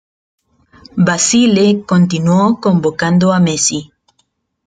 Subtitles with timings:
[0.97, 3.93] Basile continuó convocando a Messi.